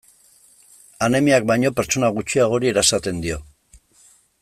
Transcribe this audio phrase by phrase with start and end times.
[1.07, 3.43] Anemiak baino pertsona gutxiagori erasaten dio.